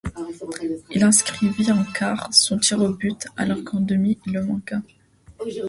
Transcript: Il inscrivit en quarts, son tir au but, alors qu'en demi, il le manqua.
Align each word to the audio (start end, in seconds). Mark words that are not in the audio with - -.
Il 0.89 1.03
inscrivit 1.03 1.71
en 1.71 1.83
quarts, 1.93 2.33
son 2.33 2.57
tir 2.57 2.81
au 2.81 2.89
but, 2.89 3.27
alors 3.37 3.63
qu'en 3.63 3.81
demi, 3.81 4.17
il 4.25 4.33
le 4.33 4.43
manqua. 4.43 4.77